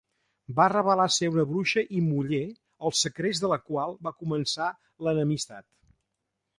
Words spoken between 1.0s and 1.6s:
ser una